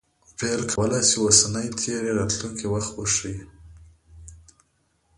فعل 0.37 0.61
کولای 0.73 1.03
سي 1.09 1.17
اوسنی، 1.21 1.67
تېر 1.79 2.01
یا 2.07 2.13
راتلونکى 2.19 2.67
وخت 2.73 2.91
وښيي. 2.93 3.37